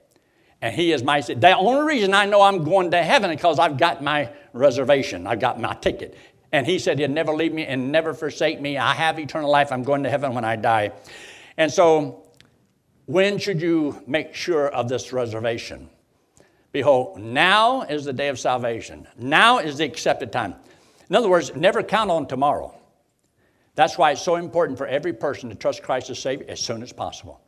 [0.61, 3.59] And he is my, the only reason I know I'm going to heaven is because
[3.59, 5.27] I've got my reservation.
[5.27, 6.15] I've got my ticket.
[6.55, 8.77] And he said he'd never leave me and never forsake me.
[8.77, 9.73] I have eternal life.
[9.73, 10.93] I'm going to heaven when I die.
[11.57, 12.29] And so,
[13.07, 15.89] when should you make sure of this reservation?
[16.71, 19.05] Behold, now is the day of salvation.
[19.17, 20.55] Now is the accepted time.
[21.09, 22.73] In other words, never count on tomorrow.
[23.75, 26.81] That's why it's so important for every person to trust Christ as Savior as soon
[26.81, 27.41] as possible.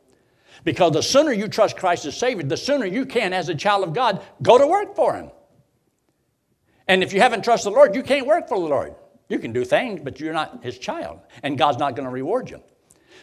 [0.64, 3.84] Because the sooner you trust Christ as Savior, the sooner you can, as a child
[3.84, 5.30] of God, go to work for Him.
[6.88, 8.94] And if you haven't trusted the Lord, you can't work for the Lord.
[9.28, 12.48] You can do things, but you're not His child, and God's not going to reward
[12.48, 12.60] you.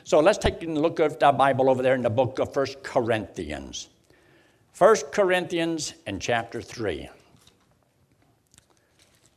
[0.04, 2.84] So let's take a look at the Bible over there in the book of First
[2.84, 3.90] Corinthians.
[4.72, 7.10] First Corinthians and chapter 3.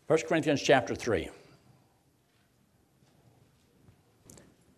[0.08, 1.30] 1 Corinthians chapter 3.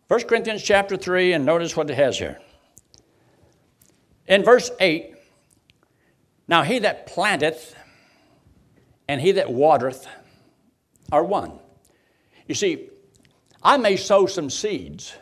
[0.06, 2.38] 1 Corinthians chapter 3, and notice what it has here.
[4.28, 5.14] In verse 8,
[6.46, 7.74] now he that planteth
[9.10, 10.06] and he that watereth
[11.10, 11.58] are one.
[12.46, 12.90] You see,
[13.60, 15.12] I may sow some seeds.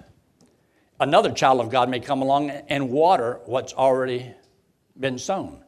[1.00, 4.30] Another child of God may come along and water what's already
[5.00, 5.64] been sown.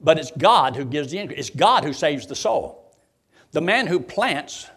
[0.00, 1.38] But it's God who gives the increase.
[1.38, 2.92] It's God who saves the soul.
[3.52, 4.68] The man who plants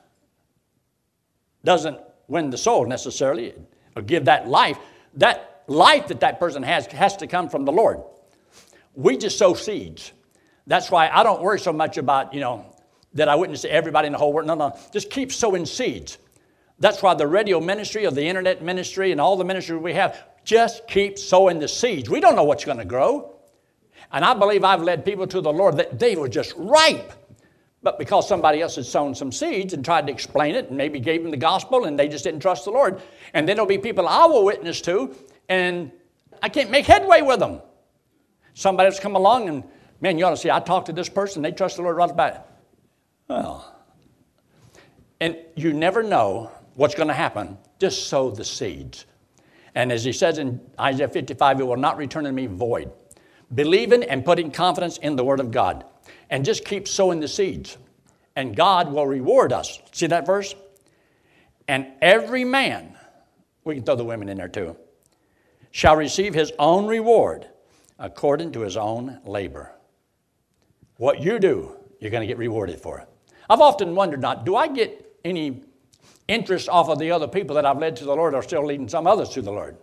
[1.65, 1.97] doesn't
[2.27, 3.55] win the soul necessarily
[3.95, 4.77] or give that life.
[5.15, 8.03] That life that that person has has to come from the Lord.
[8.93, 10.11] We just sow seeds.
[10.71, 12.65] That's why I don't worry so much about, you know,
[13.15, 14.47] that I witness to everybody in the whole world.
[14.47, 16.17] No, no, just keep sowing seeds.
[16.79, 20.23] That's why the radio ministry or the internet ministry and all the ministries we have,
[20.45, 22.09] just keep sowing the seeds.
[22.09, 23.35] We don't know what's going to grow.
[24.13, 27.11] And I believe I've led people to the Lord that they were just ripe.
[27.83, 31.01] But because somebody else had sown some seeds and tried to explain it and maybe
[31.01, 33.01] gave them the gospel and they just didn't trust the Lord.
[33.33, 35.13] And then there'll be people I will witness to
[35.49, 35.91] and
[36.41, 37.59] I can't make headway with them.
[38.53, 39.63] Somebody else come along and,
[40.01, 42.09] man, you ought to see, I talked to this person, they trust the Lord right
[42.09, 42.47] about
[43.27, 43.75] Well,
[45.19, 47.57] and you never know what's going to happen.
[47.79, 49.05] Just sow the seeds.
[49.75, 52.91] And as he says in Isaiah 55, it will not return to me void.
[53.53, 55.85] Believing and putting confidence in the Word of God.
[56.29, 57.77] And just keep sowing the seeds.
[58.35, 59.79] And God will reward us.
[59.91, 60.55] See that verse?
[61.67, 62.97] And every man,
[63.63, 64.75] we can throw the women in there too
[65.71, 67.47] shall receive his own reward
[67.97, 69.71] according to his own labor.
[71.01, 73.07] What you do, you're going to get rewarded for it.
[73.49, 75.63] I've often wondered not, do I get any
[76.27, 78.87] interest off of the other people that I've led to the Lord or still leading
[78.87, 79.77] some others to the Lord?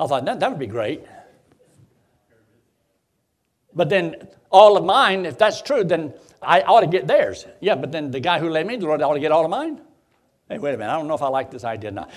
[0.00, 1.04] I thought that, that would be great.
[3.74, 7.44] But then all of mine, if that's true, then I ought to get theirs.
[7.60, 9.44] Yeah, but then the guy who led me to the Lord ought to get all
[9.44, 9.78] of mine.
[10.48, 12.10] Hey, wait a minute, I don't know if I like this idea or not.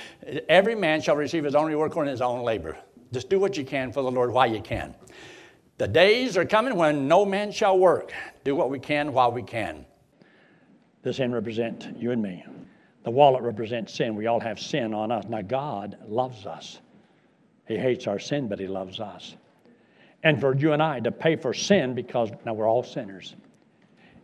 [0.47, 2.77] Every man shall receive his own reward according to his own labor.
[3.11, 4.95] Just do what you can for the Lord while you can.
[5.77, 8.13] The days are coming when no man shall work.
[8.43, 9.85] Do what we can while we can.
[11.03, 12.45] This hand represents you and me.
[13.03, 14.15] The wallet represents sin.
[14.15, 15.25] We all have sin on us.
[15.27, 16.79] Now, God loves us.
[17.67, 19.35] He hates our sin, but He loves us.
[20.23, 23.35] And for you and I to pay for sin, because now we're all sinners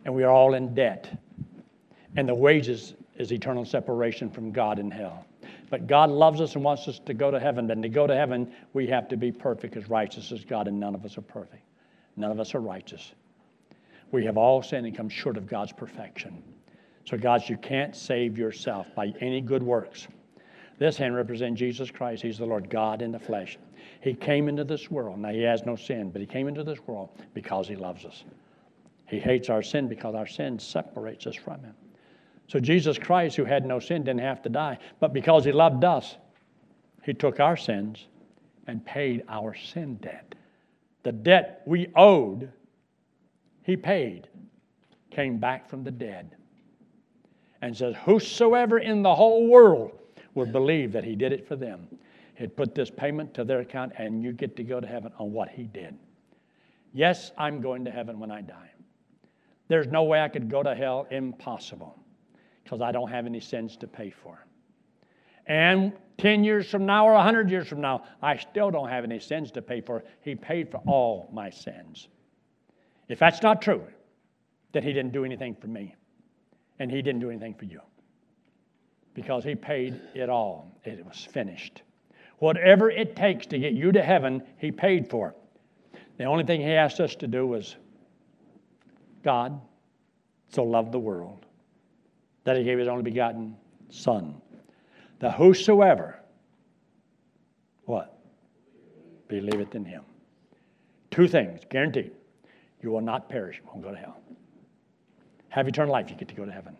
[0.04, 1.08] and we are all in debt.
[2.16, 5.24] And the wages is eternal separation from God in hell.
[5.72, 7.70] But God loves us and wants us to go to heaven.
[7.70, 10.78] And to go to heaven, we have to be perfect as righteous as God, and
[10.78, 11.62] none of us are perfect.
[12.14, 13.12] None of us are righteous.
[14.10, 16.42] We have all sinned and come short of God's perfection.
[17.06, 20.08] So, guys, you can't save yourself by any good works.
[20.78, 22.22] This hand represents Jesus Christ.
[22.22, 23.58] He's the Lord God in the flesh.
[24.02, 25.20] He came into this world.
[25.20, 28.24] Now, He has no sin, but He came into this world because He loves us.
[29.06, 31.74] He hates our sin because our sin separates us from Him.
[32.52, 34.76] So, Jesus Christ, who had no sin, didn't have to die.
[35.00, 36.18] But because He loved us,
[37.02, 38.08] He took our sins
[38.66, 40.34] and paid our sin debt.
[41.02, 42.52] The debt we owed,
[43.62, 44.28] He paid,
[45.10, 46.36] came back from the dead
[47.62, 49.98] and says, Whosoever in the whole world
[50.34, 51.88] would believe that he did it for them,
[52.34, 55.32] he'd put this payment to their account and you get to go to heaven on
[55.32, 55.96] what he did.
[56.92, 58.72] Yes, I'm going to heaven when I die.
[59.68, 62.01] There's no way I could go to hell, impossible,
[62.62, 64.44] because I don't have any sins to pay for.
[65.46, 69.18] And 10 years from now or 100 years from now, I still don't have any
[69.18, 70.04] sins to pay for.
[70.20, 72.08] He paid for all my sins.
[73.08, 73.82] If that's not true,
[74.72, 75.96] then He didn't do anything for me
[76.82, 77.80] and he didn't do anything for you
[79.14, 80.80] because he paid it all.
[80.84, 81.82] It was finished.
[82.38, 86.00] Whatever it takes to get you to heaven, he paid for it.
[86.16, 87.76] The only thing he asked us to do was
[89.22, 89.60] God
[90.48, 91.46] so loved the world
[92.44, 93.56] that he gave his only begotten
[93.90, 94.40] Son.
[95.20, 96.18] That whosoever,
[97.84, 98.18] what?
[99.28, 100.02] Believeth in him.
[101.10, 102.12] Two things, guaranteed.
[102.80, 104.18] You will not perish, you won't go to hell
[105.52, 106.74] have eternal life, you get to go to heaven.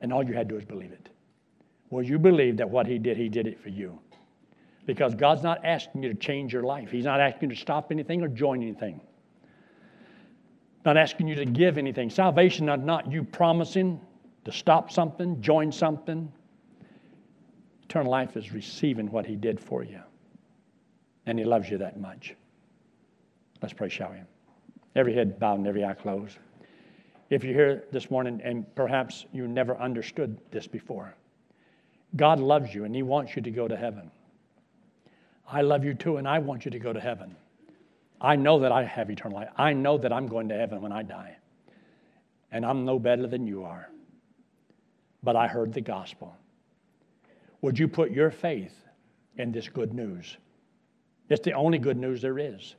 [0.00, 1.08] And all you had to do is believe it.
[1.88, 3.96] Well, you believe that what He did, He did it for you.
[4.86, 7.92] Because God's not asking you to change your life, He's not asking you to stop
[7.92, 9.00] anything or join anything.
[10.84, 12.10] Not asking you to give anything.
[12.10, 14.00] Salvation is not you promising
[14.44, 16.30] to stop something, join something.
[17.84, 20.00] Eternal life is receiving what He did for you.
[21.26, 22.34] And He loves you that much.
[23.60, 24.16] Let's pray, shall we?
[24.96, 26.36] Every head bowed and every eye closed.
[27.30, 31.14] If you're here this morning and perhaps you never understood this before,
[32.16, 34.10] God loves you and He wants you to go to heaven.
[35.46, 37.36] I love you too, and I want you to go to heaven.
[38.22, 39.48] I know that I have eternal life.
[39.56, 41.36] I know that I'm going to heaven when I die.
[42.52, 43.90] And I'm no better than you are.
[45.24, 46.36] But I heard the gospel.
[47.62, 48.74] Would you put your faith
[49.36, 50.36] in this good news?
[51.28, 52.76] It's the only good news there is.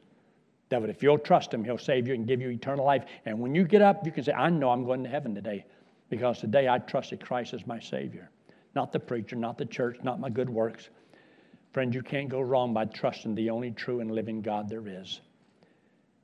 [0.69, 3.03] That if you'll trust Him, He'll save you and give you eternal life.
[3.25, 5.65] And when you get up, you can say, I know I'm going to heaven today
[6.09, 8.29] because today I trusted Christ as my Savior.
[8.75, 10.89] Not the preacher, not the church, not my good works.
[11.73, 15.21] Friend, you can't go wrong by trusting the only true and living God there is.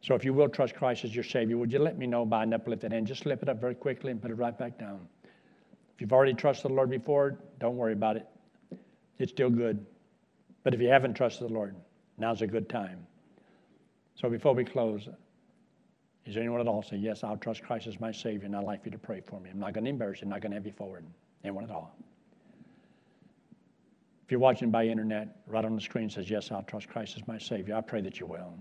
[0.01, 2.43] So if you will trust Christ as your Savior, would you let me know by
[2.43, 3.07] an uplifted hand?
[3.07, 5.07] Just slip it up very quickly and put it right back down.
[5.93, 8.25] If you've already trusted the Lord before, don't worry about it.
[9.17, 9.85] It's still good.
[10.63, 11.75] But if you haven't trusted the Lord,
[12.17, 13.05] now's a good time.
[14.15, 15.09] So before we close,
[16.25, 18.63] is there anyone at all say, Yes, I'll trust Christ as my Savior and I'd
[18.63, 19.49] like you to pray for me?
[19.49, 21.05] I'm not going to embarrass you, I'm not going to have you forward.
[21.43, 21.93] Anyone at all?
[24.25, 27.27] If you're watching by internet, right on the screen says, Yes, I'll trust Christ as
[27.27, 27.75] my Savior.
[27.75, 28.53] I pray that you will.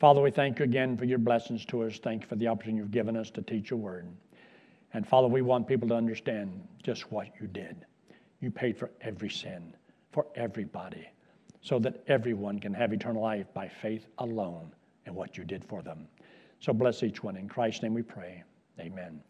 [0.00, 1.98] Father, we thank you again for your blessings to us.
[1.98, 4.08] Thank you for the opportunity you've given us to teach your word.
[4.92, 7.86] And Father, we want people to understand just what you did.
[8.40, 9.74] You paid for every sin,
[10.12, 11.08] for everybody
[11.62, 14.70] so that everyone can have eternal life by faith alone
[15.06, 16.06] in what you did for them.
[16.60, 17.36] So bless each one.
[17.36, 18.42] In Christ's name we pray.
[18.78, 19.20] Amen.